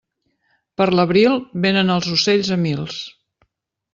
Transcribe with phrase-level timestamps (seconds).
[0.81, 1.35] Per l'abril,
[1.67, 2.97] vénen els ocells a mils.